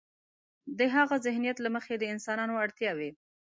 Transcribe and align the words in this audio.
د 0.77 0.79
هاغه 0.93 1.17
ذهنیت 1.25 1.57
له 1.61 1.69
مخې 1.75 1.93
د 1.97 2.03
انسانانو 2.13 2.53
اړتیاوې. 2.63 3.09